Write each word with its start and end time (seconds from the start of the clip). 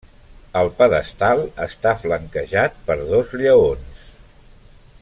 El 0.61 0.69
pedestal 0.79 1.41
està 1.65 1.93
flanquejat 2.05 2.81
per 2.89 2.97
dos 3.13 3.37
lleons. 3.43 4.01